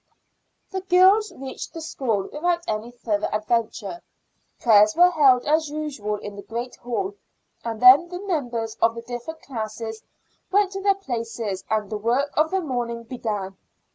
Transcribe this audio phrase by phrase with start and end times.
[0.71, 4.01] The girls reached the school without any further adventure.
[4.59, 7.13] Prayers were held as usual in the great hall,
[7.63, 10.01] and then the members of the different classes
[10.51, 13.57] went to their places and the work of the morning began.